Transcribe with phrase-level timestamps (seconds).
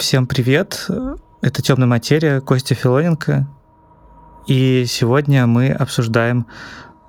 [0.00, 0.88] Всем привет!
[1.42, 3.46] Это «Темная материя», Костя Филоненко.
[4.46, 6.46] И сегодня мы обсуждаем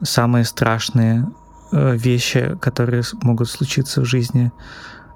[0.03, 1.25] самые страшные
[1.71, 4.51] э, вещи, которые могут случиться в жизни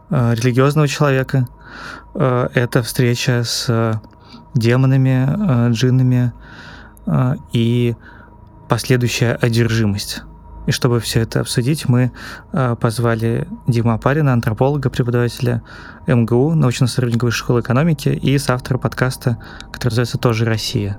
[0.10, 1.50] э, религиозного человека.
[2.14, 4.02] Э, это встреча с
[4.54, 6.32] демонами, джиннами
[7.52, 7.94] и
[8.70, 10.24] последующая одержимость.
[10.66, 12.12] И чтобы все это обсудить, мы
[12.52, 15.62] э, позвали Дима Апарина, антрополога, преподавателя
[16.08, 19.38] МГУ, научно-сотрудника Высшей школы экономики и соавтора подкаста,
[19.72, 20.98] который называется «Тоже Россия».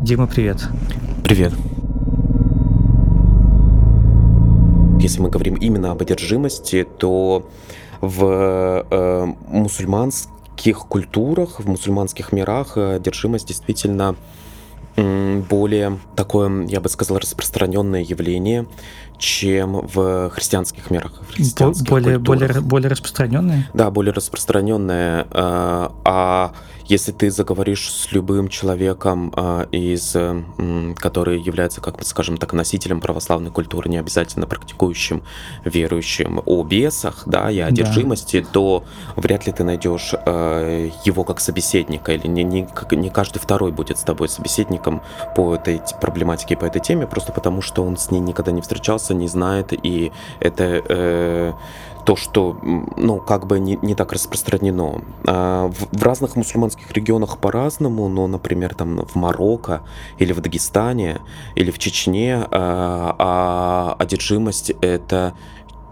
[0.00, 0.68] Дима, привет.
[1.22, 1.52] Привет.
[5.00, 7.48] Если мы говорим именно об одержимости, то
[8.00, 14.16] в э, мусульманских культурах, в мусульманских мирах одержимость действительно
[14.96, 18.66] более такое, я бы сказал, распространенное явление,
[19.18, 21.12] чем в христианских мирах.
[21.28, 23.68] В христианских более, более, более распространенное?
[23.74, 25.26] Да, более распространенное.
[25.30, 26.52] А, а
[26.88, 30.16] если ты заговоришь с любым человеком а, из,
[30.96, 35.22] который является, как бы скажем так, носителем православной культуры, не обязательно практикующим,
[35.64, 38.48] верующим о бесах, да, и одержимости, да.
[38.52, 38.84] то
[39.16, 43.98] вряд ли ты найдешь а, его как собеседника, или не, не, не каждый второй будет
[43.98, 45.02] с тобой собеседником
[45.34, 49.05] по этой проблематике, по этой теме, просто потому что он с ней никогда не встречался,
[49.14, 51.52] не знает, и это э,
[52.06, 55.02] то, что, ну, как бы не, не так распространено.
[55.26, 59.82] А в, в разных мусульманских регионах по-разному, но, например, там в Марокко
[60.18, 61.20] или в Дагестане
[61.56, 65.34] или в Чечне а, а одержимость— это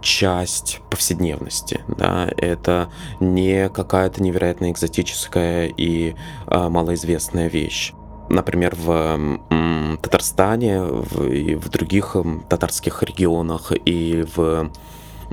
[0.00, 6.14] часть повседневности, да, это не какая-то невероятно экзотическая и
[6.46, 7.94] а, малоизвестная вещь.
[8.34, 12.16] Например, в Татарстане в, и в других
[12.48, 14.70] татарских регионах и в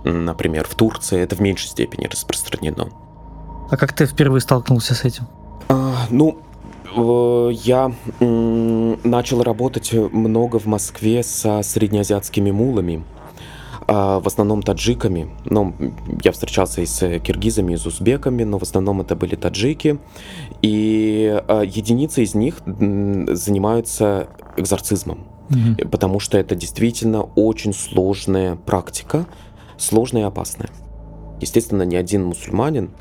[0.03, 2.89] например, в Турции это в меньшей степени распространено.
[3.69, 5.27] А как ты впервые столкнулся с этим?
[5.67, 6.37] А, ну,
[7.51, 13.03] я начал работать много в Москве со среднеазиатскими мулами,
[13.91, 15.29] в основном таджиками.
[15.45, 15.73] Но
[16.23, 19.99] я встречался и с киргизами, и с узбеками, но в основном это были таджики.
[20.61, 25.89] И а, единицы из них занимаются экзорцизмом, угу.
[25.89, 29.25] потому что это действительно очень сложная практика,
[29.77, 30.69] сложная и опасная.
[31.41, 32.91] Естественно, ни один мусульманин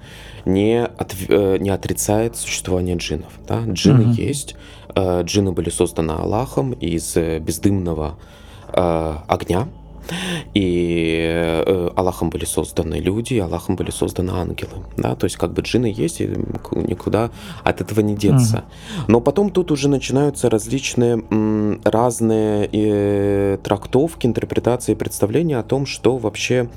[0.47, 3.33] не, от, э, не отрицает существование джиннов.
[3.47, 3.63] Да?
[3.67, 4.13] Джинны угу.
[4.13, 4.57] есть.
[4.95, 8.19] Э, джинны были созданы Аллахом из э, бездымного
[8.73, 9.67] огня.
[10.55, 14.85] И э, Аллахом были созданы люди, и Аллахом были созданы ангелы.
[14.97, 15.15] Да?
[15.15, 16.27] То есть как бы джины есть, и
[16.75, 17.31] никуда
[17.63, 18.65] от этого не деться.
[19.09, 21.23] Но потом тут уже начинаются различные
[21.85, 26.69] разные э, трактовки, интерпретации, представления о том, что вообще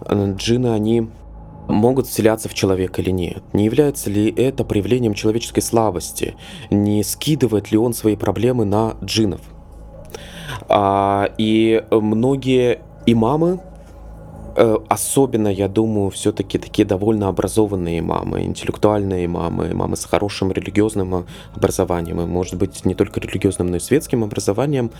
[0.00, 1.08] э, джины, они
[1.68, 3.42] могут вселяться в человека или нет?
[3.52, 6.34] Не является ли это проявлением человеческой слабости?
[6.70, 9.40] Не скидывает ли он свои проблемы на джинов?
[10.68, 13.60] А, и многие имамы,
[14.56, 21.26] э, особенно, я думаю, все-таки такие довольно образованные имамы, интеллектуальные имамы, имамы с хорошим религиозным
[21.54, 24.90] образованием, и, может быть, не только религиозным, но и светским образованием,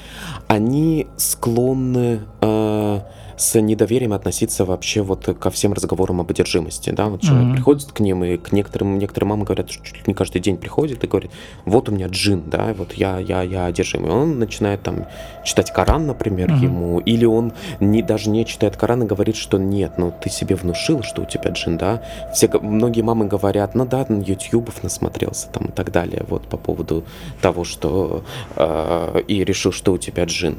[0.48, 3.00] они склонны э,
[3.36, 7.54] с недоверием относиться вообще вот ко всем разговорам об одержимости, да, вот человек mm-hmm.
[7.54, 10.56] приходит к ним, и к некоторым, некоторые мамы говорят, что чуть ли не каждый день
[10.56, 11.30] приходит и говорит,
[11.64, 15.06] вот у меня джин, да, вот я, я, я одержим, и он начинает там
[15.44, 16.64] читать Коран, например, mm-hmm.
[16.64, 20.56] ему, или он не, даже не читает Коран и говорит, что нет, ну ты себе
[20.56, 22.02] внушил, что у тебя джин, да,
[22.34, 26.56] все, многие мамы говорят, ну да, на ютубов насмотрелся там и так далее, вот по
[26.56, 27.04] поводу
[27.40, 28.24] того, что
[28.56, 30.58] э, и решил, что у тебя джин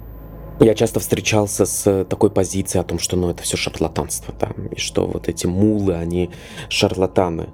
[0.63, 4.79] я часто встречался с такой позицией о том, что ну, это все шарлатанство, да, и
[4.79, 6.29] что вот эти мулы, они
[6.69, 7.49] шарлатаны.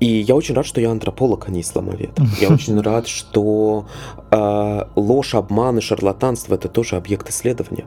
[0.00, 2.18] И я очень рад, что я антрополог, а не исламовед.
[2.40, 3.86] Я очень рад, что
[4.30, 7.86] э, ложь, обман и шарлатанство это тоже объект исследования.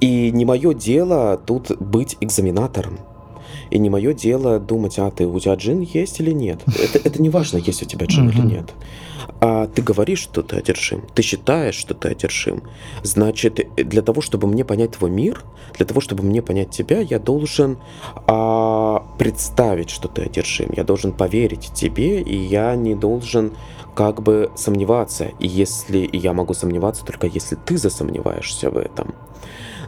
[0.00, 2.98] И не мое дело тут быть экзаменатором.
[3.70, 6.62] И не мое дело думать, а ты у тебя джин есть или нет.
[6.66, 8.72] Это, это не важно, есть у тебя джин или нет.
[9.40, 12.62] А ты говоришь, что ты одержим, ты считаешь, что ты одержим,
[13.02, 15.44] значит, для того, чтобы мне понять твой мир,
[15.76, 17.78] для того, чтобы мне понять тебя, я должен
[18.26, 23.52] а, представить, что ты одержим, я должен поверить тебе, и я не должен
[23.94, 29.14] как бы сомневаться, и если и я могу сомневаться только если ты засомневаешься в этом.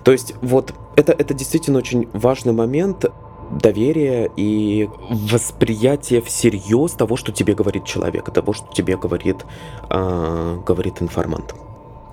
[0.02, 3.04] То есть вот это, это действительно очень важный момент,
[3.50, 9.44] доверие и восприятие всерьез того, что тебе говорит человек, того, что тебе говорит,
[9.90, 11.54] э, говорит информант.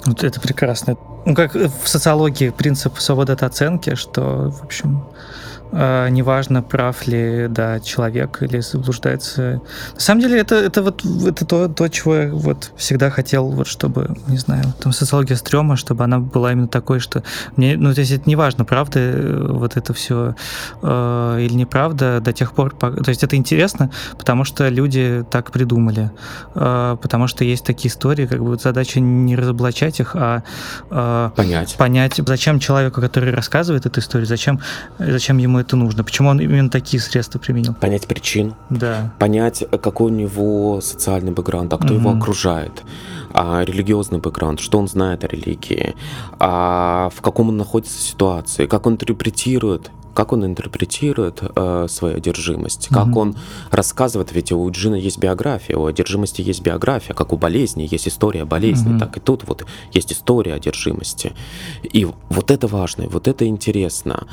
[0.06, 0.98] Вот это прекрасно.
[1.26, 5.04] ну, как в социологии принцип свободы от оценки, что, в общем,
[5.76, 9.62] неважно, прав ли да, человек или заблуждается.
[9.94, 13.68] На самом деле, это, это вот это то, то, чего я вот всегда хотел, вот
[13.68, 17.24] чтобы, не знаю, там социология стрёма, чтобы она была именно такой, что
[17.56, 20.36] мне, ну, то есть это неважно, правда э, вот это все
[20.82, 25.52] э, или неправда до тех пор, по, то есть это интересно, потому что люди так
[25.52, 26.12] придумали,
[26.56, 30.44] э, потому что есть такие истории, как бы задача не разоблачать их, а
[30.90, 31.76] э, понять.
[31.78, 34.60] понять, зачем человеку, который рассказывает эту историю, зачем,
[35.00, 36.04] зачем ему это нужно?
[36.04, 37.74] Почему он именно такие средства применил?
[37.74, 38.56] Понять причину.
[38.70, 39.14] Да.
[39.20, 42.00] Понять, какой у него социальный бэкграунд, а кто угу.
[42.02, 42.84] его окружает
[43.34, 45.96] а, религиозный бэкграунд, что он знает о религии,
[46.40, 52.88] а в каком он находится ситуации, как он интерпретирует как он интерпретирует э, свою одержимость,
[52.88, 53.20] как mm-hmm.
[53.20, 53.36] он
[53.70, 58.46] рассказывает, ведь у Джина есть биография, у одержимости есть биография, как у болезни есть история
[58.46, 59.00] болезни, mm-hmm.
[59.00, 61.34] так и тут вот есть история одержимости.
[61.84, 64.26] И вот это важно, вот это интересно.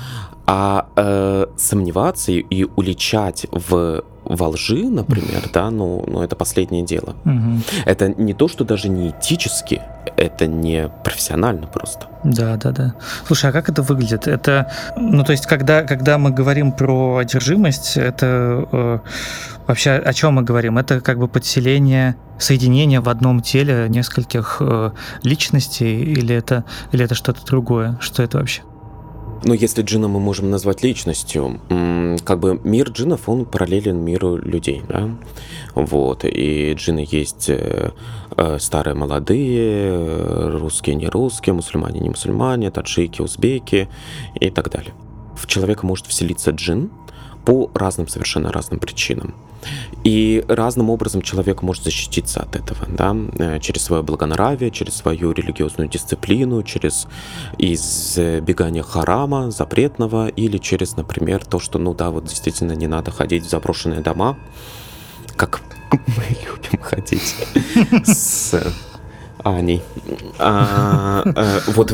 [0.47, 7.15] А э, сомневаться и уличать в во лжи, например, да, ну, ну это последнее дело.
[7.25, 7.61] Угу.
[7.87, 9.83] Это не то, что даже не этически,
[10.17, 12.07] это не профессионально просто.
[12.25, 12.95] Да, да, да.
[13.27, 14.29] Слушай, а как это выглядит?
[14.29, 18.99] Это, ну, то есть, когда, когда мы говорим про одержимость, это э,
[19.67, 20.79] вообще о чем мы говорим?
[20.79, 24.91] Это как бы подселение, соединение в одном теле нескольких э,
[25.23, 27.99] личностей, или это, или это что-то другое?
[28.01, 28.63] Что это вообще?
[29.45, 31.61] Ну, если джина мы можем назвать личностью,
[32.25, 35.11] как бы мир джинов, он параллелен миру людей, да?
[35.75, 37.91] Вот, и джины есть э,
[38.37, 43.89] э, старые, молодые, русские, не русские, мусульмане, не мусульмане, таджики, узбеки
[44.39, 44.95] и так далее.
[45.35, 46.91] В человека может вселиться джин
[47.45, 49.35] по разным, совершенно разным причинам.
[50.05, 55.33] И разным образом человек может защититься от этого, да, э, через свое благонравие, через свою
[55.33, 57.07] религиозную дисциплину, через
[57.59, 63.45] избегание харама, запретного, или через, например, то, что, ну да, вот действительно не надо ходить
[63.47, 64.37] в заброшенные дома,
[65.37, 65.61] как
[65.93, 67.37] мы любим ходить
[68.05, 68.61] с
[69.45, 69.83] Аней.
[70.39, 71.93] А, а, вот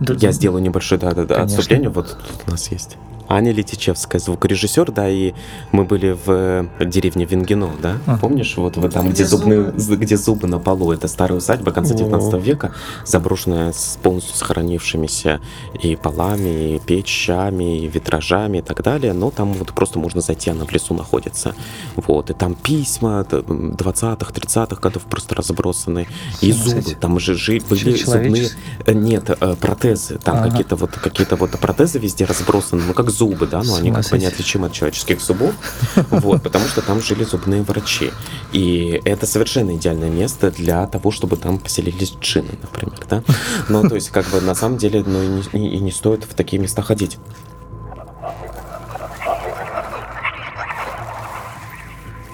[0.00, 1.90] я сделаю небольшое да, да, да, отступление.
[1.90, 2.96] Вот тут у нас есть
[3.28, 5.32] Аня Летичевская, звукорежиссер, да, и
[5.72, 8.16] мы были в деревне Венгино, да, а.
[8.16, 12.34] помнишь, вот, вот там, где, зубные, где зубы на полу, это старая усадьба конца 19
[12.42, 12.72] века,
[13.04, 15.40] заброшенная с полностью сохранившимися
[15.82, 20.50] и полами, и печами, и витражами и так далее, но там вот просто можно зайти,
[20.50, 21.54] она в лесу находится,
[21.96, 26.06] вот, и там письма 20-х, 30-х годов просто разбросаны,
[26.40, 28.50] и зубы, там же жили, были зубные,
[28.86, 30.50] э, нет, э, протезы, там ага.
[30.50, 34.18] какие-то вот, какие-то вот протезы везде разбросаны, ну как зубы, да, но они как бы
[34.18, 35.54] неотличимы от человеческих зубов,
[36.10, 38.10] вот, потому что там жили зубные врачи.
[38.52, 43.22] И это совершенно идеальное место для того, чтобы там поселились джины, например, да.
[43.68, 46.34] Ну, то есть, как бы, на самом деле, ну, и не, и не стоит в
[46.34, 47.18] такие места ходить.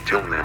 [0.08, 0.39] Темная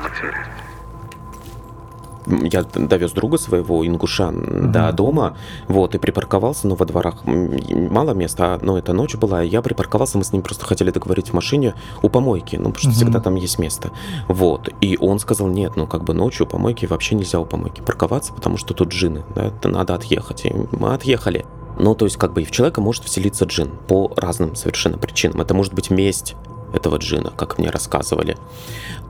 [2.28, 4.72] я довез друга своего ингуша mm-hmm.
[4.72, 5.38] до дома,
[5.68, 10.18] вот, и припарковался, ну, во дворах мало места, но это ночь была, и я припарковался,
[10.18, 12.94] мы с ним просто хотели договорить в машине у помойки, ну, потому что mm-hmm.
[12.94, 13.92] всегда там есть место,
[14.28, 17.82] вот, и он сказал, нет, ну, как бы ночью у помойки вообще нельзя у помойки
[17.82, 21.46] парковаться, потому что тут джины, да, это надо отъехать, и мы отъехали.
[21.78, 25.42] Ну, то есть, как бы и в человека может вселиться джин по разным совершенно причинам.
[25.42, 26.36] Это может быть месть,
[26.76, 28.38] этого джина, как мне рассказывали.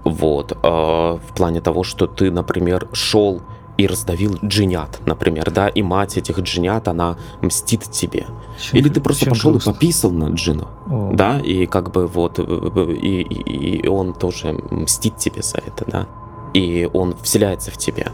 [0.03, 0.51] Вот.
[0.51, 3.41] Э, в плане того, что ты, например, шел
[3.77, 8.25] и раздавил джинят, например, да, и мать этих джинят, она мстит тебе.
[8.59, 9.71] Чем, Или ты просто пошел грустно.
[9.71, 11.11] и пописал на джина, О.
[11.13, 16.07] да, и как бы вот, и, и, и он тоже мстит тебе за это, да,
[16.53, 18.11] и он вселяется в тебя.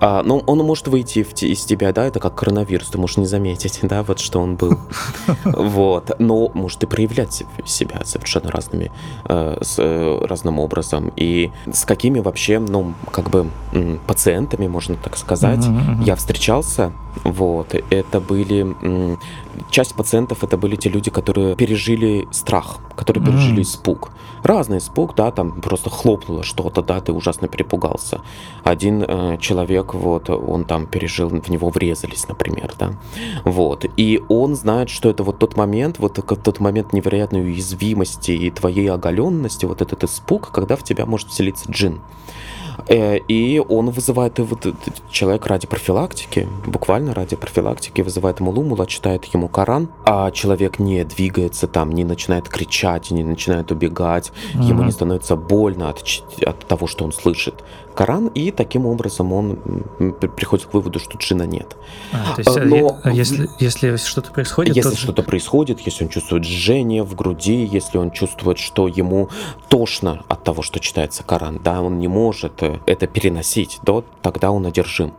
[0.00, 3.26] А, ну, он может выйти в, из тебя, да, это как коронавирус, ты можешь не
[3.26, 4.78] заметить, да, вот что он был.
[5.44, 6.10] Вот.
[6.18, 8.90] Но может и проявлять себя совершенно разными,
[9.24, 11.12] э, с, э, разным образом.
[11.16, 13.50] И с какими вообще, ну, как бы
[14.06, 15.64] пациентами, можно так сказать,
[16.04, 16.92] я встречался,
[17.24, 18.66] вот, это были,
[19.70, 24.10] часть пациентов это были те люди, которые пережили страх, которые пережили испуг.
[24.44, 28.20] Разный испуг, да, там просто хлопнуло что-то, да, ты ужасно перепугался.
[28.62, 32.92] Один э, человек, вот, он там пережил, в него врезались, например, да,
[33.46, 38.50] вот, и он знает, что это вот тот момент, вот тот момент невероятной уязвимости и
[38.50, 42.02] твоей оголенности, вот этот испуг, когда в тебя может вселиться джин.
[42.88, 44.66] Э, и он вызывает вот
[45.10, 51.04] человек ради профилактики, буквально ради профилактики, вызывает мулу, мула читает ему Коран, а человек не
[51.04, 54.62] двигается там, не начинает кричать, не начинает убегать, mm-hmm.
[54.64, 56.02] ему не становится больно от,
[56.44, 57.64] от того, что он слышит.
[57.94, 59.84] Коран, и таким образом он
[60.36, 61.76] приходит к выводу, что джина нет.
[62.12, 64.74] А, то есть, а, Но а если, если что-то происходит...
[64.74, 64.96] Если то...
[64.96, 69.28] что-то происходит, если он чувствует жжение в груди, если он чувствует, что ему
[69.68, 74.50] тошно от того, что читается Коран, да, он не может э, это переносить, то тогда
[74.50, 75.14] он одержим.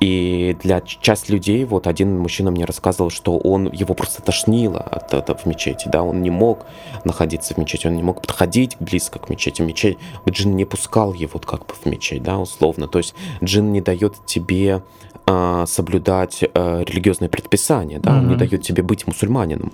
[0.00, 5.12] И для часть людей, вот один мужчина мне рассказывал, что он, его просто тошнило от
[5.12, 6.66] этого в мечети, да, он не мог
[7.04, 11.40] находиться в мечети, он не мог подходить близко к мечети, мечеть, джин не пускал его
[11.40, 14.82] как бы в мечеть, да, условно, то есть джин не дает тебе
[15.26, 18.18] э, соблюдать э, религиозные предписания, да, mm-hmm.
[18.18, 19.72] он не дает тебе быть мусульманином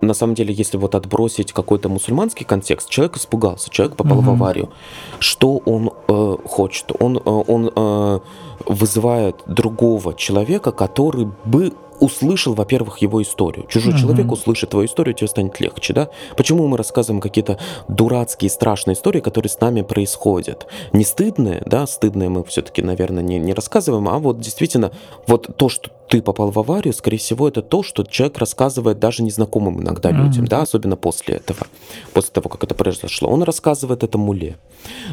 [0.00, 4.24] на самом деле, если вот отбросить какой-то мусульманский контекст, человек испугался, человек попал mm-hmm.
[4.24, 4.70] в аварию.
[5.18, 6.92] Что он э, хочет?
[7.00, 8.20] Он, э, он э,
[8.66, 13.66] вызывает другого человека, который бы услышал, во-первых, его историю.
[13.66, 13.98] Чужой mm-hmm.
[13.98, 16.08] человек услышит твою историю, тебе станет легче, да?
[16.36, 20.66] Почему мы рассказываем какие-то дурацкие, страшные истории, которые с нами происходят?
[20.92, 24.92] Не стыдные, да, стыдные мы все-таки, наверное, не, не рассказываем, а вот действительно,
[25.26, 29.22] вот то, что ты попал в аварию, скорее всего, это то, что человек рассказывает даже
[29.22, 30.24] незнакомым иногда mm-hmm.
[30.24, 31.66] людям, да, особенно после этого,
[32.12, 33.28] после того, как это произошло.
[33.28, 34.56] Он рассказывает это муле.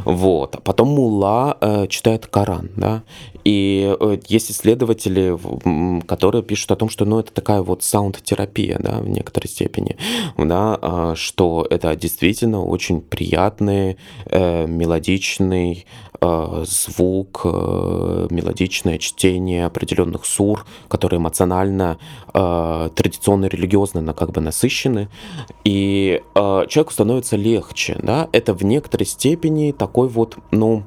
[0.06, 0.56] Вот.
[0.56, 3.04] А потом мула э, читает Коран, да,
[3.46, 5.38] и э, есть исследователи,
[6.06, 9.96] которые пишут о том, что, ну, это такая вот саунд-терапия, да, в некоторой степени,
[10.38, 15.86] да, э, что это действительно очень приятный, э, мелодичный,
[16.22, 21.98] Э, звук, э, мелодичное чтение определенных сур, которые эмоционально,
[22.34, 25.10] э, традиционно религиозно на как бы насыщены,
[25.64, 30.84] и человеку становится легче, да, это в некоторой степени такой вот, ну,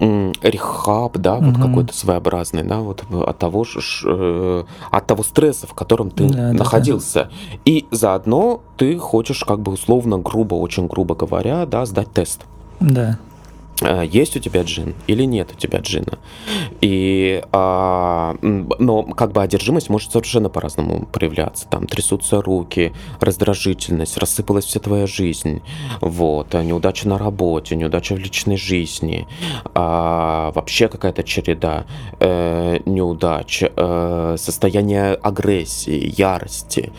[0.00, 1.46] рехаб, да, угу.
[1.46, 3.64] вот какой-то своеобразный, да, вот от того,
[4.04, 7.24] э, от того стресса, в котором ты да, находился.
[7.24, 7.60] Да, да.
[7.64, 12.44] И заодно ты хочешь, как бы условно, грубо, очень грубо говоря, да, сдать тест.
[12.80, 13.18] Да.
[13.82, 16.18] А, есть у тебя джин или нет у тебя джина.
[16.80, 21.66] И, а, но как бы одержимость может совершенно по-разному проявляться.
[21.68, 25.62] Там трясутся руки, раздражительность, рассыпалась вся твоя жизнь,
[26.00, 29.26] вот, а неудача на работе, неудача в личной жизни,
[29.74, 31.84] а, вообще какая-то череда
[32.20, 36.92] э, неудач, э, состояние агрессии, ярости,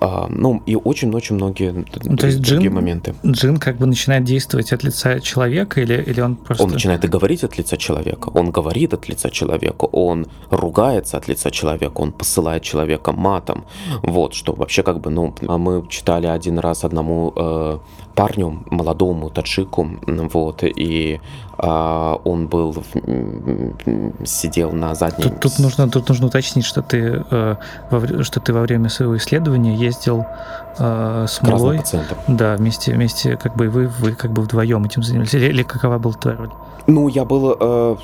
[0.00, 1.72] э, ну и очень-очень многие
[2.04, 3.14] ну, то есть другие джин, моменты.
[3.24, 6.64] Джин как бы начинает действовать от лица человека или, или он просто...
[6.64, 11.28] Он начинает и говорить от лица человека, он говорит от лица человека, он ругается от
[11.28, 13.64] лица человека, он посылает человека матом.
[14.02, 17.78] Вот, что вообще как бы, ну, а мы читали один раз одному э,
[18.14, 21.20] парню, молодому таджику, вот, и
[21.58, 22.84] он был,
[24.24, 25.24] сидел на задней...
[25.24, 27.56] Тут, тут, нужно, тут нужно уточнить, что ты, э,
[28.22, 30.24] что ты во время своего исследования ездил
[30.78, 31.80] э, с Малой.
[32.28, 35.34] Да, вместе, вместе, как бы вы, вы как бы вдвоем этим занимались.
[35.34, 36.50] Или, или какова была твоя роль?
[36.86, 37.96] Ну, я был, э,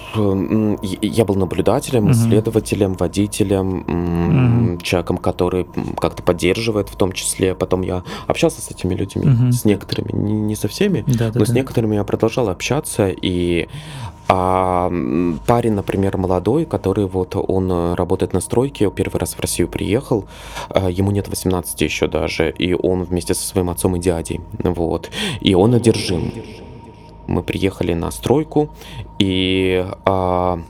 [1.01, 4.83] я был наблюдателем, исследователем, водителем, угу.
[4.83, 5.67] человеком, который
[5.99, 7.55] как-то поддерживает, в том числе.
[7.55, 9.53] Потом я общался с этими людьми, угу.
[9.53, 11.55] с некоторыми, не, не со всеми, да, но да, с да.
[11.55, 13.09] некоторыми я продолжал общаться.
[13.09, 13.44] И
[14.27, 14.91] а
[15.47, 20.25] парень, например, молодой, который вот он работает на стройке, первый раз в Россию приехал,
[20.71, 25.11] э, ему нет 18 еще даже, и он вместе со своим отцом и дядей, вот,
[25.41, 26.33] и он одержим.
[27.27, 28.71] Мы приехали на стройку,
[29.19, 30.61] и а,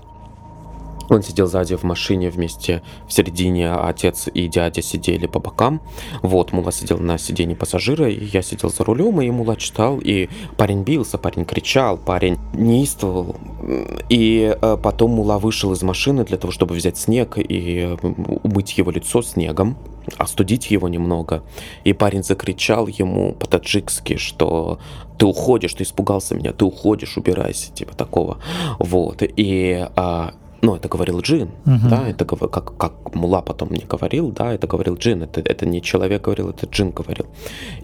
[1.08, 5.80] он сидел сзади в машине вместе в середине, а отец и дядя сидели по бокам.
[6.22, 10.28] Вот, Мула сидел на сиденье пассажира, и я сидел за рулем, и Мула читал, и
[10.56, 13.36] парень бился, парень кричал, парень неистовал.
[14.08, 17.96] И а, потом Мула вышел из машины для того, чтобы взять снег и
[18.42, 19.76] умыть его лицо снегом
[20.18, 21.42] остудить его немного.
[21.84, 24.78] И парень закричал ему по-таджикски, что
[25.18, 28.38] ты уходишь, ты испугался меня, ты уходишь, убирайся, типа такого.
[28.78, 29.22] Вот.
[29.22, 30.34] И а,
[30.64, 31.88] ну, это говорил Джин, uh-huh.
[31.90, 35.82] да, это как, как Мула потом мне говорил, да, это говорил Джин, это, это не
[35.82, 37.26] человек говорил, это Джин говорил.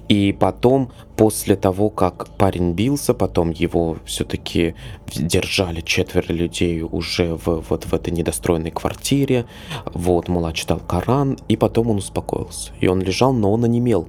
[0.09, 4.75] И потом, после того, как парень бился, потом его все-таки
[5.15, 9.45] держали четверо людей уже в, вот в этой недостроенной квартире,
[9.93, 12.73] вот, Мула читал Коран, и потом он успокоился.
[12.81, 14.09] И он лежал, но он онемел.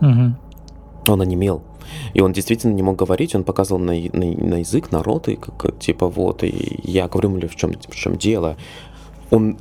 [0.00, 0.32] Uh-huh.
[1.08, 1.62] Он онемел.
[2.14, 5.78] И он действительно не мог говорить, он показывал на, на, на язык, народ, и как,
[5.78, 8.56] типа вот, и я говорю ему, в чем, в чем дело.
[9.30, 9.56] Он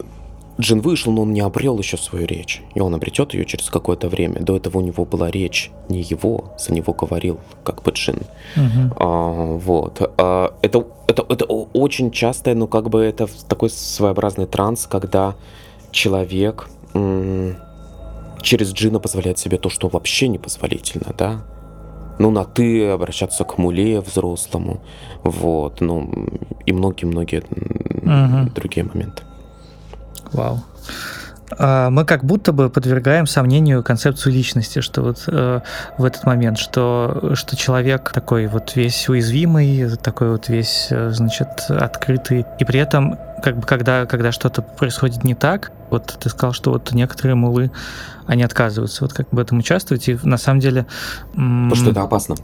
[0.59, 2.61] Джин вышел, но он не обрел еще свою речь.
[2.75, 4.41] И он обретет ее через какое-то время.
[4.41, 8.19] До этого у него была речь не его, за него говорил как бы Джин.
[8.55, 8.93] Мгм.
[8.97, 10.13] А, вот.
[10.17, 15.35] А, это, это, это очень часто, ну, как бы это такой своеобразный транс, когда
[15.91, 17.57] человек м,
[18.41, 21.41] через джина позволяет себе то, что вообще непозволительно, да?
[22.21, 24.79] Ну, на ты обращаться к муле взрослому,
[25.23, 26.07] вот, ну,
[26.67, 27.41] и многие-многие
[28.03, 28.51] Мгм.
[28.53, 29.23] другие моменты.
[30.31, 30.59] Вау.
[31.57, 35.61] А, Мы как будто бы подвергаем сомнению концепцию личности, что вот э,
[35.97, 41.47] в этот момент, что, что человек такой вот весь уязвимый, такой вот весь, э, значит,
[41.69, 46.53] открытый, и при этом, как бы, когда, когда что-то происходит не так, вот ты сказал,
[46.53, 47.71] что вот некоторые мулы,
[48.25, 50.85] они отказываются вот как бы в этом участвовать, и на самом деле...
[51.33, 52.35] Потому что это опасно.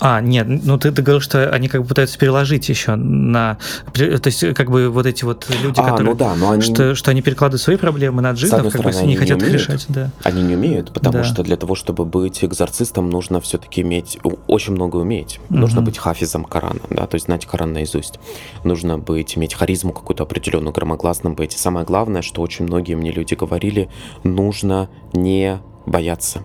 [0.00, 3.58] а, нет, ну ты, ты говорил, что они как бы пытаются переложить еще на...
[3.92, 6.12] То есть как бы вот эти вот люди, а, которые...
[6.12, 8.96] ну да, но они, Что, что они перекладывают свои проблемы на джинов, как бы стороны,
[8.96, 9.68] не они хотят не их умеют.
[9.68, 10.10] решать, да.
[10.22, 11.24] они не умеют, потому Да.
[11.24, 15.40] что для того, чтобы быть экзорцистом, нужно все-таки иметь, очень много уметь.
[15.50, 15.86] Нужно Мгм.
[15.86, 18.18] быть хафизом Корана, да, то есть знать Коран наизусть.
[18.62, 21.54] Нужно быть, иметь харизму какую-то определенную, громогласным быть.
[21.54, 23.88] И самое главное, что очень многие мне люди говорили,
[24.22, 26.44] нужно не бояться.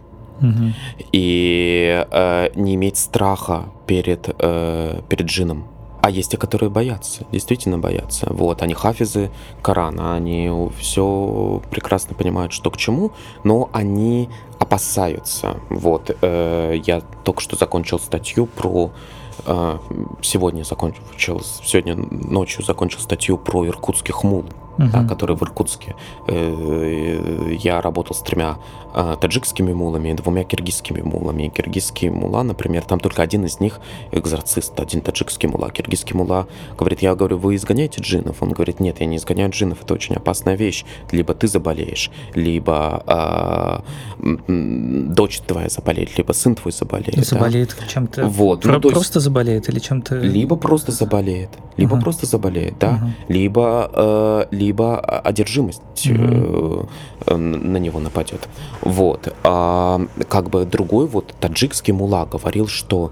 [1.11, 5.67] И э, не иметь страха перед, э, перед джином.
[6.01, 8.27] А есть те, которые боятся, действительно боятся.
[8.29, 13.11] Вот, они хафизы Корана, они все прекрасно понимают, что к чему,
[13.43, 14.29] но они
[14.59, 15.57] опасаются.
[15.69, 18.91] Вот, э, я только что закончил статью про...
[19.45, 19.77] э,
[20.21, 24.45] сегодня закончил, сегодня ночью закончил статью про иркутских мул
[24.87, 25.07] да, Мгм.
[25.09, 25.95] которые в Иркутске.
[26.27, 28.57] Э, Я работал с тремя
[28.95, 31.43] э, таджикскими мулами и двумя киргизскими мулами.
[31.43, 33.79] И киргизские мула, например, там только один из них
[34.11, 35.69] экзорцист, один таджикский мула.
[35.69, 38.41] Киргизский мула говорит, я говорю, вы изгоняете джинов?
[38.41, 40.85] Он говорит, нет, я не изгоняю джинов, это очень опасная вещь.
[41.11, 43.03] Либо ты заболеешь, либо
[44.47, 47.15] м, дочь твоя заболеет, либо сын твой заболеет.
[47.15, 47.23] да.
[47.23, 48.25] Заболеет чем-то.
[48.27, 50.15] Вот, Про- ну, то есть- просто заболеет или чем-то.
[50.15, 52.01] Либо просто заболеет, либо Ага.
[52.03, 53.09] просто заболеет, да, Ага.
[53.27, 56.83] либо, э, либо одержимость э,
[57.25, 58.47] э, на него нападет.
[58.81, 59.33] Вот.
[59.43, 63.11] А, как бы другой вот таджикский мула говорил, что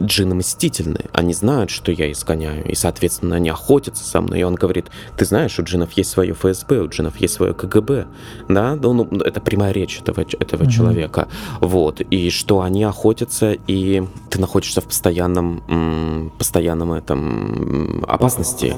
[0.00, 4.40] джинны мстительны, они знают, что я изгоняю, и, соответственно, они охотятся со мной.
[4.40, 4.86] И он говорит,
[5.16, 8.06] ты знаешь, у джинов есть свое ФСБ, у джинов есть свое КГБ,
[8.48, 10.70] да, ну, ну, это прямая речь этого, этого Мгм.
[10.70, 11.28] человека,
[11.60, 18.74] вот, и что они охотятся, и ты находишься в постоянном, постоянном этом м, опасности.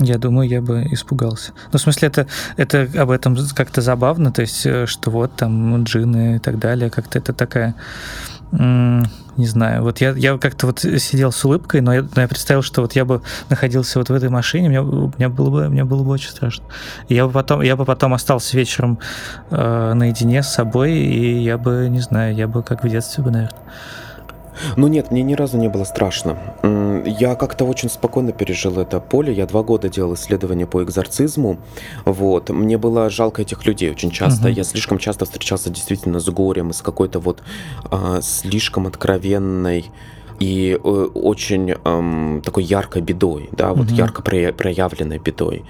[0.00, 1.52] Я думаю, я бы испугался.
[1.72, 5.82] Ну, в смысле, это, это об этом как-то забавно, то есть, э, что вот там
[5.84, 7.74] джины и так далее, как-то это такая...
[8.50, 12.62] Не знаю, вот я, я как-то вот сидел с улыбкой, но я, но я представил,
[12.62, 16.02] что вот я бы находился вот в этой машине, мне, мне, было, бы, мне было
[16.02, 16.64] бы очень страшно.
[17.10, 18.98] Я бы потом, я бы потом остался вечером
[19.50, 23.30] э, наедине с собой, и я бы, не знаю, я бы как в детстве бы,
[23.30, 23.60] наверное.
[24.76, 26.36] Ну нет, мне ни разу не было страшно.
[27.06, 29.32] Я как-то очень спокойно пережил это поле.
[29.32, 31.58] Я два года делал исследования по экзорцизму.
[32.04, 32.50] Вот.
[32.50, 34.48] Мне было жалко этих людей очень часто.
[34.48, 34.56] Мгм.
[34.56, 37.42] Я слишком часто встречался действительно с горем и с какой-то вот
[37.90, 39.90] а, слишком откровенной
[40.40, 43.94] и э, очень эм, такой яркой бедой, да, вот Мгм.
[43.96, 45.64] ярко проя- проявленной бедой.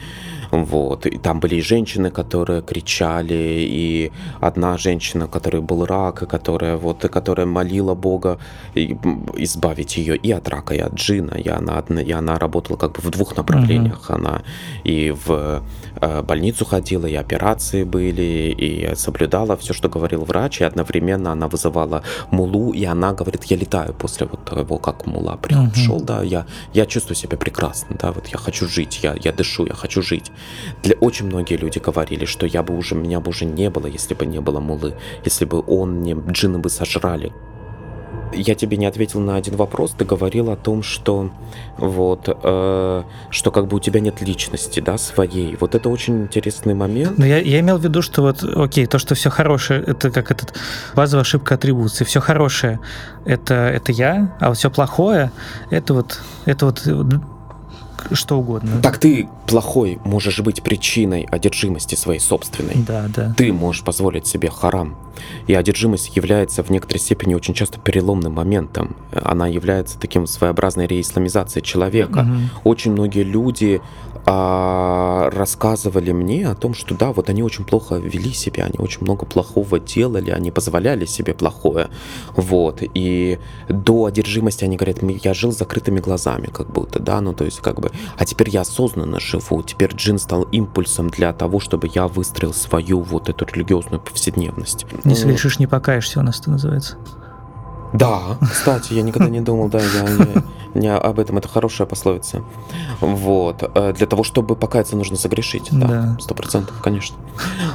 [0.51, 1.07] Вот.
[1.07, 6.27] И там были и женщины, которые кричали, и одна женщина, у которой был рак, и
[6.27, 8.39] которая, вот, и которая молила Бога
[8.75, 11.35] избавить ее и от рака, и от джина.
[11.35, 14.11] И она, и она работала как бы в двух направлениях.
[14.11, 14.43] Она
[14.85, 15.63] и в
[16.01, 21.49] э, больницу ходила, и операции были, и соблюдала все, что говорил врач, и одновременно она
[21.49, 26.47] вызывала мулу, и она говорит, я летаю после вот того, как мула пришел, да, я,
[26.75, 30.31] я чувствую себя прекрасно, да, вот я хочу жить, я, я дышу, я хочу жить.
[30.83, 34.15] Для очень многие люди говорили, что я бы уже, меня бы уже не было, если
[34.15, 37.33] бы не было мулы, если бы он не, джинны бы сожрали.
[38.33, 39.95] Я тебе не ответил на один вопрос.
[39.97, 41.31] Ты говорил о том, что
[41.79, 45.57] вот, э, что как бы у тебя нет личности, да, своей.
[45.59, 47.17] Вот это очень интересный момент.
[47.17, 50.31] Но я, я имел в виду, что вот, окей, то, что все хорошее, это как
[50.31, 50.55] этот
[50.95, 52.05] базовая ошибка атрибуции.
[52.05, 52.81] Все хорошее
[53.25, 55.31] это, это я, а все плохое
[55.71, 56.87] это вот, это вот
[58.13, 58.81] что угодно.
[58.83, 62.75] Так ты плохой можешь быть причиной одержимости своей собственной.
[62.87, 63.35] Да, да.
[63.37, 64.97] Ты можешь позволить себе харам.
[65.47, 68.97] И одержимость является в некоторой степени очень часто переломным моментом.
[69.13, 72.23] Она является таким своеобразной реисламизацией человека.
[72.23, 72.51] Мгм.
[72.65, 73.81] Очень многие люди
[74.27, 79.03] а, рассказывали мне о том, что да, вот они очень плохо вели себя, они очень
[79.03, 81.89] много плохого делали, они позволяли себе плохое,
[82.37, 87.45] вот, и до одержимости они говорят, я жил закрытыми глазами, как будто, да, ну, то
[87.45, 91.89] есть, как бы, а теперь я осознанно живу, теперь джин стал импульсом для того, чтобы
[91.95, 94.87] я выстроил свою вот эту религиозную повседневность.
[95.05, 96.97] Не согрешишь, не покаешься у нас это называется.
[97.93, 102.43] Да, кстати, я никогда не думал, да, я не, не об этом, это хорошая пословица.
[103.01, 103.71] Вот.
[103.75, 107.17] Э, для того, чтобы покаяться, нужно согрешить, да, сто процентов, конечно.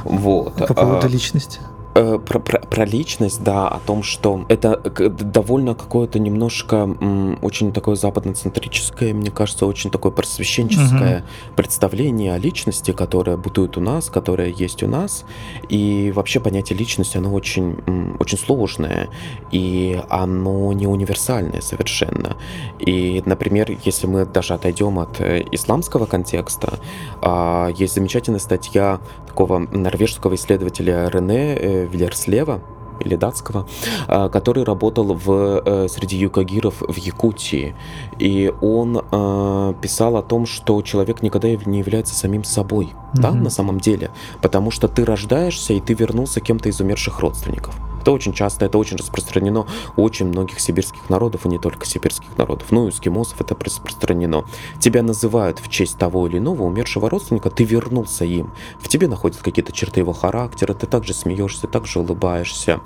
[0.04, 0.54] Вот.
[0.54, 1.60] По поводу а, личности.
[1.96, 4.80] Э, про, про, про личность, да, о том, что это
[5.10, 6.88] довольно какое-то немножко
[7.40, 11.54] очень такое западноцентрическое, мне кажется, очень такое просвещенческое угу.
[11.56, 15.24] представление о личности, которое бытует у нас, которое есть у нас.
[15.68, 17.76] И вообще понятие личности, оно очень,
[18.18, 19.08] очень сложное,
[19.52, 22.36] и оно не универсальное совершенно.
[22.80, 26.80] И, например, если мы даже отойдем от э, исламского контекста,
[27.22, 28.98] э, есть замечательная статья
[29.34, 32.60] такого норвежского исследователя Рене э, Вильерслева,
[33.00, 33.66] или датского,
[34.06, 37.74] а, который работал в, э, среди юкагиров в Якутии.
[38.20, 43.50] И он э, писал о том, что человек никогда не является самим собой, да, на
[43.50, 44.10] самом деле.
[44.42, 47.74] Потому что ты рождаешься, и ты вернулся кем-то из умерших родственников.
[48.04, 52.36] Это очень часто, это очень распространено у очень многих сибирских народов, и не только сибирских
[52.36, 52.70] народов.
[52.70, 54.44] Ну, и эскимосов это распространено.
[54.78, 58.52] Тебя называют в честь того или иного умершего родственника, ты вернулся им.
[58.78, 62.80] В тебе находят какие-то черты его характера, ты также смеешься, также улыбаешься.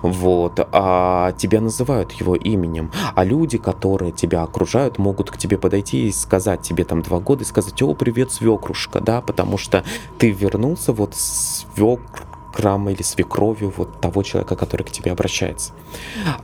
[0.00, 0.66] Вот.
[0.72, 2.90] А тебя называют его именем.
[3.14, 7.42] А люди, которые тебя окружают, могут к тебе подойти и сказать тебе там два года
[7.42, 9.71] и сказать, о, привет, свекрушка, да, потому что
[10.18, 15.72] ты вернулся вот свекр грамма или свекровью вот того человека, который к тебе обращается.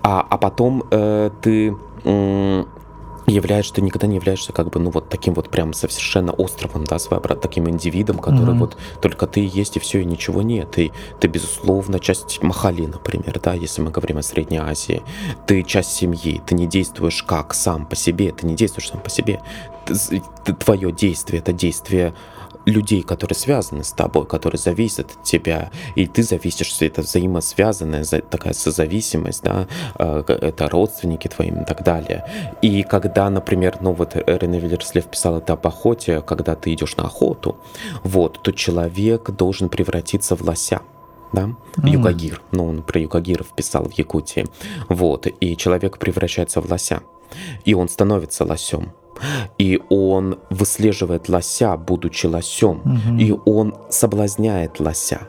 [0.03, 2.65] А, а потом э, ты э,
[3.27, 6.99] являешься, ты никогда не являешься как бы, ну вот таким вот прям совершенно островом, да,
[6.99, 8.59] своеобразным таким индивидом, который mm-hmm.
[8.59, 10.79] вот только ты есть и все, и ничего нет.
[10.79, 15.03] И ты, безусловно, часть Махали, например, да, если мы говорим о Средней Азии.
[15.47, 19.11] Ты часть семьи, ты не действуешь как сам по себе, ты не действуешь сам по
[19.11, 19.41] себе.
[20.61, 22.15] Твое действие— это действие
[22.69, 28.53] людей, которые связаны с тобой, которые зависят от тебя, и ты зависишь, это взаимосвязанная такая
[28.53, 29.67] созависимость, да,
[29.99, 32.25] э, это родственники твои и так далее.
[32.63, 37.05] И когда, например, ну вот Рене Виллерслев писал это об охоте, когда ты идешь на
[37.05, 37.57] охоту,
[38.05, 40.81] вот, то человек должен превратиться в лося
[41.33, 41.89] да, mm.
[41.89, 44.47] Юкагир, ну, он про Юкагиров писал в Якутии,
[44.89, 47.03] вот, и человек превращается в лося,
[47.65, 48.93] и он становится лосем,
[49.59, 53.19] и он выслеживает лося, будучи лосем, угу.
[53.19, 55.29] и он соблазняет лося.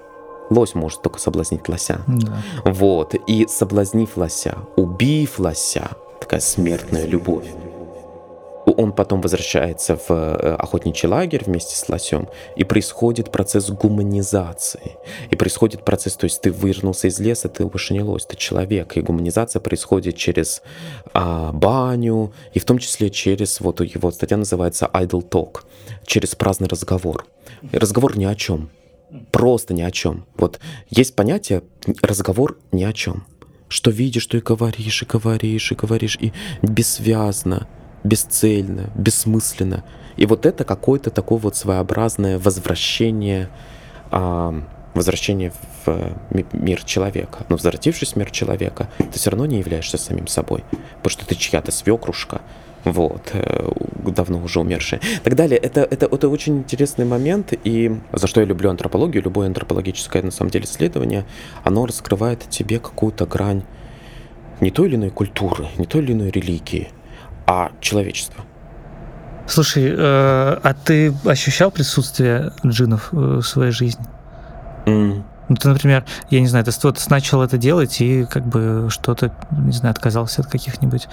[0.49, 2.01] Лось может только соблазнить лося.
[2.07, 2.41] Да.
[2.65, 3.13] Вот.
[3.27, 7.45] И соблазнив лося, убив лося, такая смертная любовь
[8.71, 14.97] он потом возвращается в э, охотничий лагерь вместе с лосем, и происходит процесс гуманизации.
[15.29, 18.97] И происходит процесс, то есть ты вернулся из леса, ты больше не лось, ты человек.
[18.97, 20.61] И гуманизация происходит через
[21.13, 25.61] а, баню, и в том числе через, вот его статья называется idle talk,
[26.05, 27.25] через праздный разговор.
[27.71, 28.69] Разговор ни о чем.
[29.31, 30.25] Просто ни о чем.
[30.37, 31.63] Вот есть понятие
[32.01, 33.25] разговор ни о чем
[33.71, 37.67] что видишь, что и говоришь, и говоришь, и говоришь, и бессвязно
[38.03, 39.83] бесцельно, бессмысленно.
[40.17, 43.49] И вот это какое-то такое вот своеобразное возвращение,
[44.11, 44.61] а,
[44.93, 45.53] возвращение
[45.85, 46.11] в
[46.53, 47.45] мир человека.
[47.49, 50.63] Но возвратившись в мир человека, ты все равно не являешься самим собой,
[50.97, 52.41] потому что ты чья-то свекрушка,
[52.83, 53.71] вот, э,
[54.07, 55.01] давно уже умершая.
[55.23, 55.57] Так далее.
[55.57, 60.31] Это, это, это очень интересный момент, и за что я люблю антропологию, любое антропологическое, на
[60.31, 61.25] самом деле, исследование,
[61.63, 63.63] оно раскрывает тебе какую-то грань
[64.61, 66.89] не той или иной культуры, не той или иной религии,
[67.49, 68.45] а человечество.
[69.47, 74.05] Слушай, э, а ты ощущал присутствие джинов э, в своей жизни?
[74.85, 75.23] Mm.
[75.47, 79.31] Ну, ты, например, я не знаю, ты, ты начал это делать и как бы что-то,
[79.49, 81.07] не знаю, отказался от каких-нибудь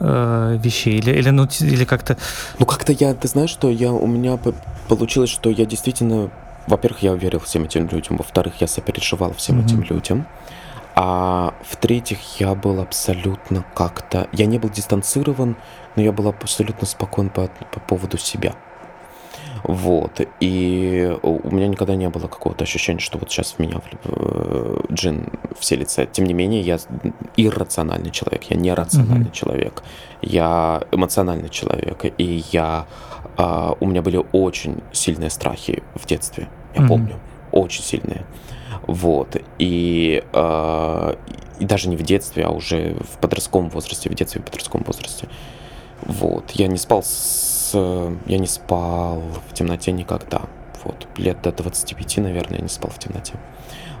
[0.00, 2.16] э, вещей или, или, ну, или как-то...
[2.58, 4.40] Ну, как-то я, ты знаешь, что я, у меня
[4.88, 6.30] получилось, что я действительно,
[6.66, 9.64] во-первых, я верил всем этим людям, во-вторых, я сопереживал всем mm-hmm.
[9.64, 10.26] этим людям.
[10.98, 14.28] А в-третьих, я был абсолютно как-то...
[14.32, 15.56] Я не был дистанцирован,
[15.94, 18.54] но я был абсолютно спокоен по, по поводу себя.
[19.62, 20.22] Вот.
[20.40, 25.28] И у меня никогда не было какого-то ощущения, что вот сейчас в меня э, джин
[25.58, 26.06] вселится.
[26.06, 26.78] Тем не менее, я
[27.36, 29.32] иррациональный человек, я не рациональный mm-hmm.
[29.32, 29.82] человек.
[30.22, 32.06] Я эмоциональный человек.
[32.16, 32.86] И я...
[33.36, 36.48] А, у меня были очень сильные страхи в детстве.
[36.74, 36.88] Я mm-hmm.
[36.88, 37.16] помню.
[37.56, 38.26] Очень сильные.
[38.86, 39.36] Вот.
[39.58, 41.14] И, э,
[41.58, 44.84] и даже не в детстве, а уже в подростковом возрасте, в детстве и в подростковом
[44.84, 45.28] возрасте.
[46.02, 46.50] Вот.
[46.52, 47.72] Я не спал с.
[47.74, 50.42] Я не спал в темноте никогда.
[50.84, 53.34] Вот, лет до 25, наверное, я не спал в темноте.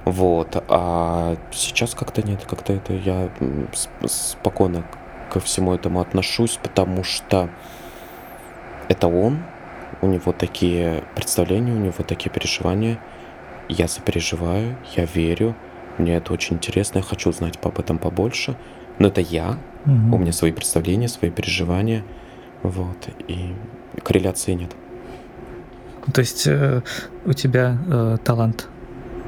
[0.04, 3.28] Вот, а сейчас как-то нет, как-то это я
[4.04, 4.86] спокойно
[5.32, 7.50] ко всему этому отношусь, потому что
[8.88, 9.42] это он,
[10.00, 13.00] у него такие представления, у него такие переживания.
[13.68, 15.56] Я сопереживаю, я верю,
[15.98, 18.56] мне это очень интересно, я хочу узнать об этом побольше.
[18.98, 20.16] Но это я, угу.
[20.16, 22.02] у меня свои представления, свои переживания,
[22.62, 23.54] вот, и
[24.02, 24.70] корреляции нет.
[26.12, 26.82] То есть э,
[27.24, 28.68] у тебя э, талант?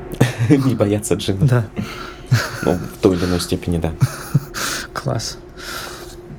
[0.49, 1.47] Не бояться джина.
[1.47, 1.65] Да.
[2.63, 3.93] Ну, в той или иной степени, да.
[4.93, 5.39] Класс.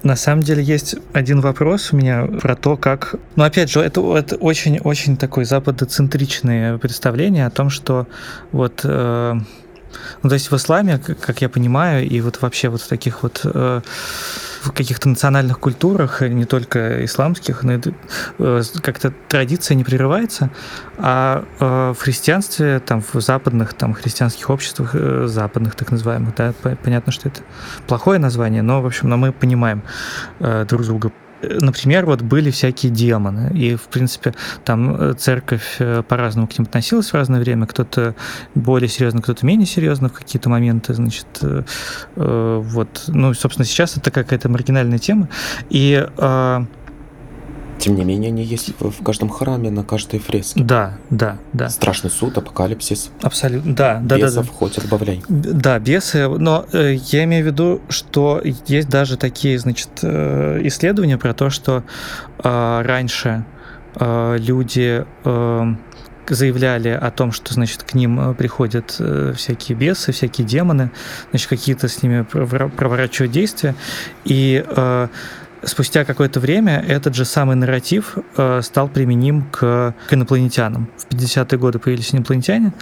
[0.04, 3.16] На самом деле есть один вопрос у меня про то, как...
[3.36, 8.08] Ну, опять же, это, очень-очень такое западоцентричное представление о том, что
[8.52, 8.82] вот...
[8.84, 9.36] Э,
[10.24, 13.42] ну, то есть в исламе, как я понимаю, и вот вообще вот в таких вот
[13.44, 13.82] э,
[14.62, 20.50] в каких-то национальных культурах, не только исламских, э, как-то традиция не прерывается,
[20.98, 26.54] а э, в христианстве, там, в западных там, христианских обществах, э, западных так называемых, да,
[26.84, 27.42] понятно, что это
[27.88, 29.82] плохое название, но, в общем, но мы понимаем
[30.40, 36.48] друг друга например, вот были всякие демоны, и, в принципе, там э, церковь э, по-разному
[36.48, 38.16] к ним относилась в разное время, кто-то
[38.56, 41.64] более серьезно, кто-то менее серьезно в какие-то моменты, значит, э,
[42.16, 45.30] вот, ну, собственно, сейчас это какая-то маргинальная тема,
[45.70, 46.08] и
[47.80, 50.62] тем не менее, они есть в каждом храме, на каждой фреске.
[50.62, 51.70] Да, да, да.
[51.70, 53.10] Страшный суд, апокалипсис.
[53.22, 54.58] Абсолютно, да, да, Бесов да, да.
[54.58, 55.24] хоть отбавляй.
[55.28, 61.18] Да, бесы, но э, я имею в виду, что есть даже такие, значит, э, исследования
[61.18, 61.84] про то, что
[62.44, 63.46] э, раньше
[63.96, 65.76] э, люди э,
[66.28, 70.92] заявляли о том, что, значит, к ним э, приходят э, всякие бесы, всякие демоны,
[71.30, 73.76] значит, какие-то с ними проворачивают действия,
[74.26, 75.08] и э,
[75.64, 80.90] спустя какое-то время этот же самый нарратив э, стал применим к, к инопланетянам.
[80.98, 82.74] В 50-е годы появились инопланетяне,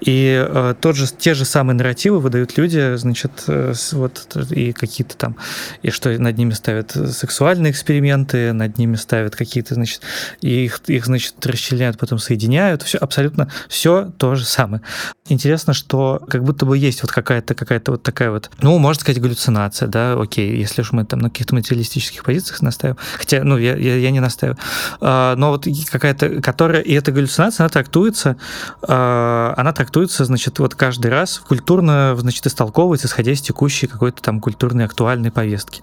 [0.00, 5.16] и э, тот же, те же самые нарративы выдают люди, значит, э, вот, и какие-то
[5.16, 5.36] там,
[5.82, 10.02] и что над ними ставят сексуальные эксперименты, над ними ставят какие-то, значит,
[10.40, 14.82] и их, их значит, расчленяют, потом соединяют, все абсолютно все то же самое.
[15.28, 19.20] Интересно, что как будто бы есть вот какая-то какая-то вот такая вот, ну, можно сказать,
[19.20, 22.98] галлюцинация, да, окей, если уж мы там на каких-то материалистических позициях настаиваю.
[23.18, 24.58] Хотя, ну, я, я, я не настаиваю.
[25.00, 28.36] А, но вот какая-то, которая, и эта галлюцинация, она трактуется,
[28.86, 34.40] а, она трактуется, значит, вот каждый раз культурно, значит, истолковывается, исходя из текущей какой-то там
[34.40, 35.82] культурной актуальной повестки.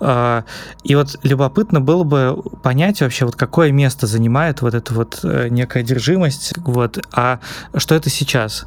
[0.00, 0.44] А,
[0.82, 5.48] и вот любопытно было бы понять вообще, вот какое место занимает вот эта вот э,
[5.48, 7.40] некая одержимость, вот, а
[7.76, 8.66] что это сейчас?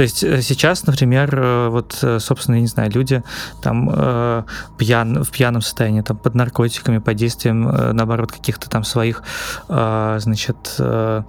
[0.00, 3.22] То есть э, сейчас, например, э, вот, э, собственно, я не знаю, люди
[3.60, 4.44] там э,
[4.78, 9.22] пьян, в пьяном состоянии, там, под наркотиками, под действием, наоборот, каких-то там своих,
[9.68, 11.22] э, значит, э,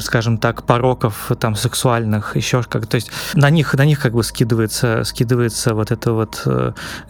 [0.00, 4.22] скажем так, пороков там сексуальных, еще как, то есть на них на них как бы
[4.22, 6.46] скидывается скидывается вот эта вот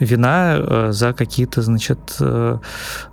[0.00, 2.20] вина за какие-то значит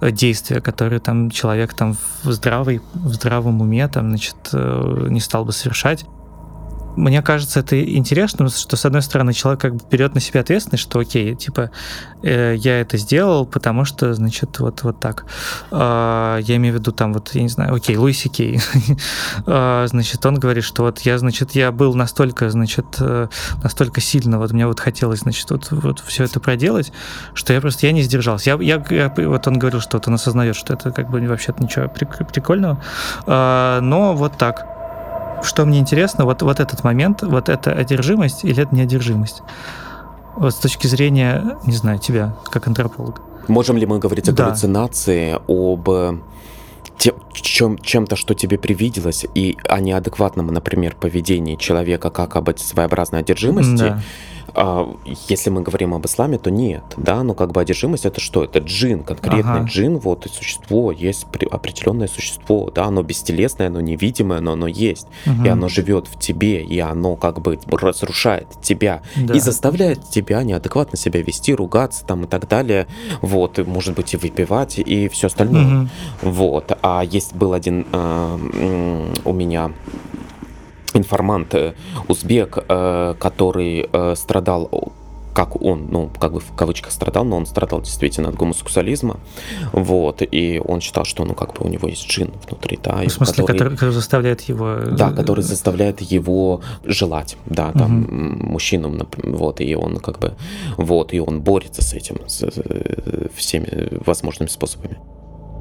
[0.01, 5.51] действия, которые там человек там в здравой в здравом уме там значит не стал бы
[5.51, 6.05] совершать.
[6.95, 10.83] Мне кажется, это интересно, что, с одной стороны, человек как бы берет на себя ответственность,
[10.83, 11.71] что, окей, типа,
[12.21, 15.25] э, я это сделал, потому что, значит, вот, вот так.
[15.71, 18.59] Э, я имею в виду там, вот, я не знаю, окей, Луиси Кей.
[19.45, 23.27] э, значит, он говорит, что вот я, значит, я был настолько, значит, э,
[23.63, 26.91] настолько сильно, вот мне вот хотелось, значит, вот, вот все это проделать,
[27.33, 28.51] что я просто, я не сдержался.
[28.51, 31.63] Я, я, я, вот он говорил, что вот он осознает, что это как бы вообще-то
[31.63, 32.83] ничего прикольного,
[33.25, 34.80] э, но вот так
[35.43, 39.41] что мне интересно, вот, вот этот момент, вот это одержимость или это неодержимость?
[40.35, 43.21] Вот с точки зрения, не знаю, тебя, как антрополога.
[43.47, 44.45] Можем ли мы говорить о да.
[44.45, 46.17] галлюцинации, об э,
[46.97, 53.19] тем, чем, чем-то, что тебе привиделось, и о неадекватном, например, поведении человека, как об своеобразной
[53.19, 53.89] одержимости?
[53.89, 54.01] Да.
[54.53, 54.93] А,
[55.27, 58.43] если мы говорим об исламе, то нет, да, но как бы одержимость это что?
[58.43, 59.65] Это джин, конкретный ага.
[59.65, 65.07] джин, вот и существо, есть определенное существо, да, оно бестелесное, оно невидимое, но оно есть,
[65.25, 65.45] угу.
[65.45, 69.33] и оно живет в тебе, и оно как бы разрушает тебя да.
[69.33, 72.87] и заставляет тебя неадекватно себя вести, ругаться там и так далее,
[73.21, 75.89] вот, и, может быть и выпивать и все остальное, угу.
[76.21, 76.77] вот.
[76.81, 79.71] А есть был один э, у меня
[80.93, 81.73] информант э,
[82.07, 84.69] узбек, э, который э, страдал
[85.33, 89.17] как он, ну, как бы в кавычках страдал, но он страдал действительно от гомосексуализма,
[89.71, 92.97] вот, и он считал, что, ну, как бы у него есть джин внутри, да.
[92.97, 94.75] В смысле, который, который, который заставляет его...
[94.91, 98.13] Да, который заставляет его желать, да, там, угу.
[98.51, 100.35] мужчинам, вот, и он как бы,
[100.75, 102.43] вот, и он борется с этим, с,
[103.33, 104.97] всеми возможными способами.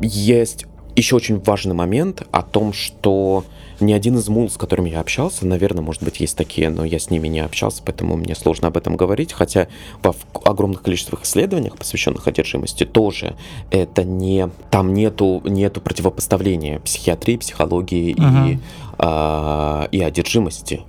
[0.03, 0.67] Есть
[0.97, 3.45] еще очень важный момент о том, что
[3.81, 6.99] ни один из мул, с которыми я общался, наверное, может быть, есть такие, но я
[6.99, 9.69] с ними не общался, поэтому мне сложно об этом говорить, хотя
[10.03, 10.15] в
[10.45, 13.37] огромных количествах исследованиях, посвященных одержимости, тоже
[13.71, 14.49] это не...
[14.71, 18.53] Там нету, нету противопоставления психиатрии, психологии uh-huh.
[18.53, 18.59] и,
[18.99, 20.83] э, и одержимости.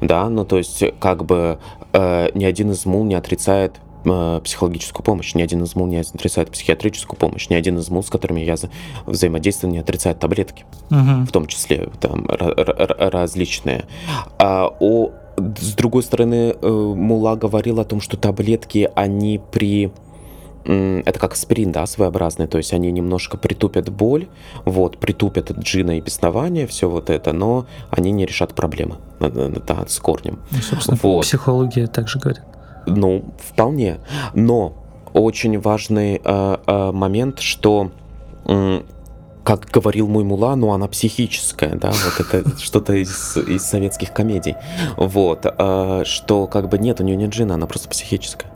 [0.00, 1.58] Да, ну то есть как бы
[1.92, 6.50] э, ни один из мул не отрицает психологическую помощь, ни один из МУЛ не отрицает
[6.50, 8.56] психиатрическую помощь, ни один из МУЛ, с которыми я
[9.06, 11.26] взаимодействую, не отрицает таблетки, угу.
[11.26, 13.86] в том числе там различные.
[14.38, 19.92] А о, с другой стороны, э, Мула говорил о том, что таблетки, они при
[20.66, 24.28] это как аспирин, да, своеобразный, то есть они немножко притупят боль,
[24.64, 29.98] вот, притупят джина и беснование, все вот это, но они не решат проблемы, да, с
[29.98, 30.38] корнем.
[30.50, 31.22] Ну, собственно, вот.
[31.22, 32.42] психология также говорит.
[32.86, 33.98] Ну, вполне.
[34.34, 34.74] Но
[35.12, 37.92] очень важный э, э, момент, что
[38.46, 38.82] э,
[39.44, 44.56] как говорил мой мула, ну она психическая, да, вот это что-то из, из советских комедий,
[44.96, 48.50] вот, э, что как бы нет, у нее нет джина, она просто психическая.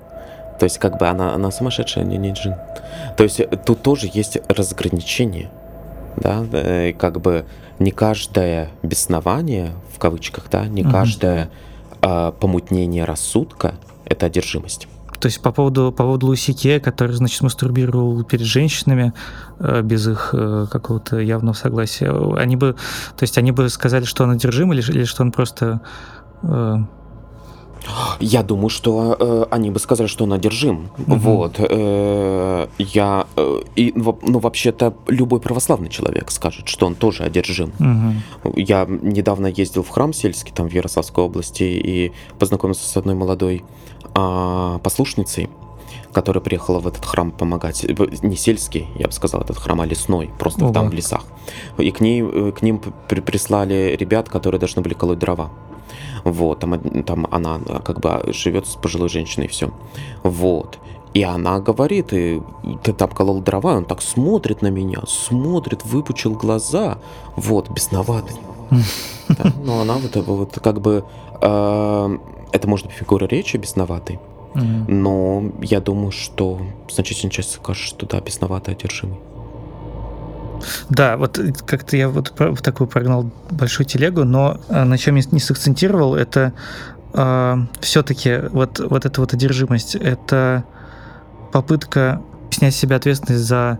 [0.58, 2.56] То есть как бы она, она сумасшедшая, у нее нет джин.
[3.16, 5.50] То есть тут тоже есть разграничение,
[6.16, 7.44] да, э, как бы
[7.78, 11.50] не каждое беснование, в кавычках, да, не каждое
[12.02, 13.74] э, помутнение рассудка
[14.08, 14.88] это одержимость.
[15.20, 19.12] То есть по поводу, по поводу Лусике, который, значит, мастурбировал перед женщинами
[19.58, 22.74] э, без их э, какого-то явного согласия, они бы,
[23.16, 25.80] то есть они бы сказали, что он одержим или, или что он просто
[26.42, 26.76] э,
[28.20, 30.90] я думаю, что э, они бы сказали, что он одержим.
[30.98, 31.16] Угу.
[31.16, 31.56] Вот.
[31.58, 33.26] Э, я.
[33.36, 37.72] Э, и, ну, вообще-то, любой православный человек скажет, что он тоже одержим.
[37.78, 38.54] Угу.
[38.56, 43.64] Я недавно ездил в храм сельский, там, в Ярославской области, и познакомился с одной молодой
[44.14, 45.48] послушницей
[46.12, 47.84] которая приехала в этот храм помогать,
[48.22, 50.72] не сельский, я бы сказал, этот храм, а лесной, просто Ого.
[50.72, 51.22] там в лесах.
[51.76, 55.50] И к, ней, э, к ним прислали ребят, которые должны были колоть дрова.
[56.24, 59.70] Вот, там, там она как бы живет с пожилой женщиной и все.
[60.22, 60.78] Вот.
[61.14, 62.42] И она говорит, и
[62.82, 66.98] ты там колол дрова, он так смотрит на меня, смотрит, выпучил глаза,
[67.36, 68.36] вот, бесноватый.
[69.28, 71.04] Да, но она вот, вот как бы,
[71.42, 72.18] э,
[72.52, 74.18] это может быть фигура речи бесноватый,
[74.54, 79.18] но я думаю, что значительная часть скажет, что да, бесноватый, одержимый.
[80.88, 85.38] Да, вот как-то я вот такую прогнал большую телегу, но э, на чем я не
[85.38, 86.52] сакцентировал, это
[87.14, 90.64] э, все-таки вот, вот эта вот одержимость, это
[91.52, 93.78] попытка снять с себя ответственность за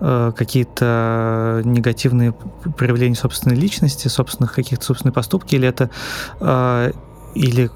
[0.00, 2.32] э, какие-то негативные
[2.76, 5.88] проявления собственной личности, собственных каких-то собственных поступки, или это
[6.40, 6.92] э,
[7.34, 7.70] или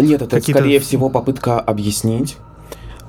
[0.00, 2.36] нет, это скорее всего попытка объяснить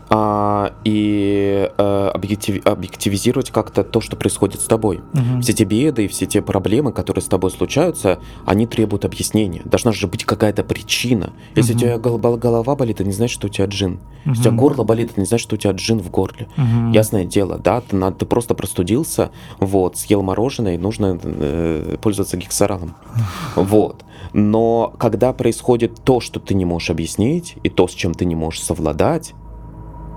[0.10, 5.02] а, и а, объектив, объективизировать как-то то, что происходит с тобой.
[5.14, 5.42] Угу.
[5.42, 9.64] Все те беды и все те проблемы, которые с тобой случаются, они требуют объяснения.
[9.66, 11.34] Должна же быть какая-то причина.
[11.56, 11.78] Если угу.
[11.78, 13.94] у тебя голова болит, это не значит, что у тебя джин.
[13.94, 14.30] Угу.
[14.30, 16.48] Если у тебя горло болит, это не значит, что у тебя джин в горле.
[16.58, 16.94] Угу.
[16.94, 22.38] Ясное дело, да, ты, надо, ты просто простудился, вот, съел мороженое, и нужно э, пользоваться
[22.38, 22.96] гексоралом.
[23.56, 24.04] Вот.
[24.34, 28.36] Но когда происходит то, что ты не можешь объяснить, и то, с чем ты не
[28.36, 29.34] можешь совладать,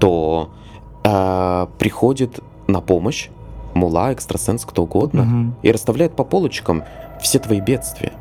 [0.01, 0.51] то
[1.05, 3.29] э, приходит на помощь
[3.75, 5.55] мула, экстрасенс, кто угодно, угу.
[5.63, 6.85] и расставляет по полочкам
[7.21, 8.13] все твои бедствия.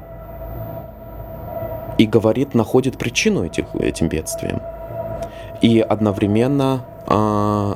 [1.98, 4.62] И говорит, находит причину этих, этим бедствиям.
[5.62, 7.76] И одновременно э,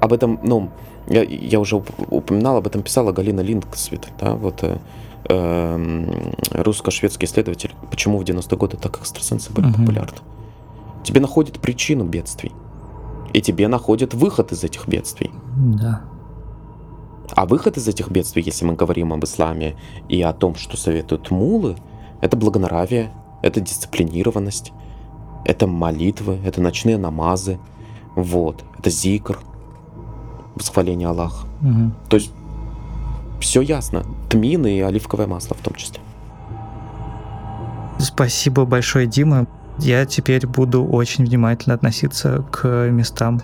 [0.00, 0.70] об этом, ну,
[1.06, 4.64] я, я уже упоминал, об этом писала Галина Лингсвит, да, вот
[5.24, 6.04] э,
[6.52, 9.78] э, русско-шведский исследователь, почему в 90-е годы так экстрасенсы были угу.
[9.78, 10.18] популярны.
[11.02, 12.52] Тебе находит причину бедствий
[13.32, 15.30] и тебе находят выход из этих бедствий.
[15.56, 16.02] Да.
[17.34, 19.76] А выход из этих бедствий, если мы говорим об исламе
[20.08, 21.76] и о том, что советуют мулы,
[22.20, 24.72] это благонравие, это дисциплинированность,
[25.44, 27.58] это молитвы, это ночные намазы,
[28.16, 29.38] вот, это зикр,
[30.56, 31.46] восхваление Аллаха.
[31.62, 31.92] Угу.
[32.08, 32.32] То есть
[33.40, 34.04] все ясно.
[34.28, 36.00] Тмин и оливковое масло в том числе.
[37.98, 39.46] Спасибо большое, Дима
[39.80, 43.40] я теперь буду очень внимательно относиться к местам,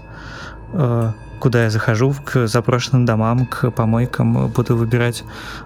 [0.72, 5.24] э, куда я захожу, к запрошенным домам, к помойкам, буду выбирать,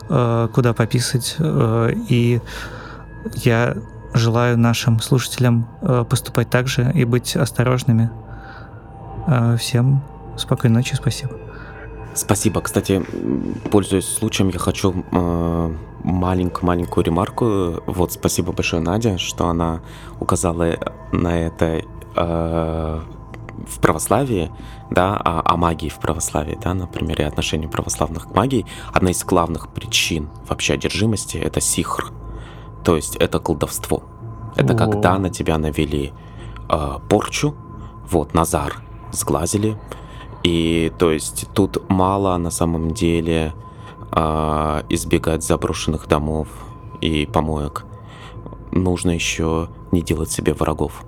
[0.09, 1.37] э, куда пописать.
[1.39, 2.41] Э, и
[3.35, 3.77] я
[4.13, 5.69] желаю нашим слушателям
[6.09, 8.11] поступать так же и быть осторожными.
[9.57, 10.03] Всем
[10.37, 11.40] спокойной ночи, спасибо.
[12.21, 12.61] Спасибо.
[12.61, 13.03] Кстати,
[13.71, 14.93] пользуясь случаем, я хочу
[16.05, 17.83] маленькую-маленькую ремарку.
[17.87, 19.81] Вот, спасибо большое, Надя, что она
[20.21, 20.77] указала
[21.13, 21.83] на это.
[22.17, 23.01] Э,
[23.67, 24.51] в православии,
[24.91, 29.23] да, о, о магии в православии, да, на примере отношения православных к магии, одна из
[29.23, 32.11] главных причин вообще одержимости— это сихр,
[32.85, 34.03] то есть это колдовство.
[34.57, 34.77] Это О.
[34.77, 36.13] когда на тебя навели
[36.71, 37.55] э, порчу,
[38.09, 39.77] вот, Назар, сглазили,
[40.43, 43.55] и то есть тут мало на самом деле
[44.13, 46.49] э, избегать заброшенных домов
[47.01, 47.85] и помоек.
[48.73, 51.05] Нужно еще не делать себе врагов.